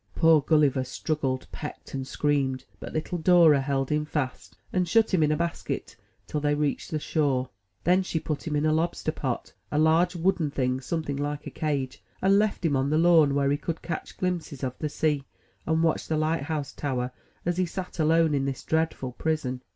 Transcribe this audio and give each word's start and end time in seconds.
Poor 0.15 0.41
Gulliver 0.41 0.83
struggled, 0.83 1.45
pecked 1.51 1.93
and 1.93 2.07
screamed; 2.07 2.65
but 2.79 2.91
little 2.91 3.19
Dora 3.19 3.61
held 3.61 3.91
him 3.91 4.03
fast, 4.03 4.57
and 4.73 4.89
shut 4.89 5.13
him 5.13 5.21
in 5.21 5.31
a 5.31 5.37
basket 5.37 5.95
till 6.25 6.39
they 6.41 6.55
reached 6.55 6.89
the 6.89 6.97
shore. 6.97 7.41
88 7.43 7.43
THE 7.43 7.47
TREASURE 7.47 7.51
CHEST 7.51 7.83
Then 7.83 8.03
she 8.09 8.19
put 8.19 8.47
him 8.47 8.55
in 8.55 8.65
a 8.65 8.73
lobster 8.73 9.11
pot,— 9.11 9.53
a 9.71 9.77
large 9.77 10.15
wooden. 10.15 10.49
thing, 10.49 10.81
something 10.81 11.17
like 11.17 11.45
a 11.45 11.51
cage,— 11.51 12.03
^and 12.23 12.39
left 12.39 12.65
him 12.65 12.75
on 12.75 12.89
the 12.89 12.97
lawn, 12.97 13.35
where 13.35 13.51
he 13.51 13.57
could 13.57 13.83
catch 13.83 14.17
glimpses 14.17 14.63
of 14.63 14.73
the 14.79 14.89
sea, 14.89 15.23
and 15.67 15.83
watch 15.83 16.07
the 16.07 16.17
light 16.17 16.41
house 16.45 16.73
tower, 16.73 17.11
as 17.45 17.57
he 17.57 17.67
sat 17.67 17.99
alone 17.99 18.33
in 18.33 18.45
this 18.45 18.63
dreadful 18.63 19.11
prison. 19.11 19.61